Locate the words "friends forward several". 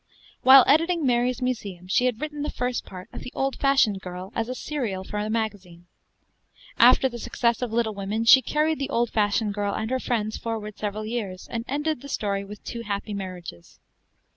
9.99-11.05